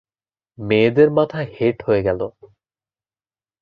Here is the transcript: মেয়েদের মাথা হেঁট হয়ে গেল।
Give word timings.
মেয়েদের 0.57 1.09
মাথা 1.11 1.39
হেঁট 1.55 1.77
হয়ে 1.87 2.01
গেল। 2.03 2.21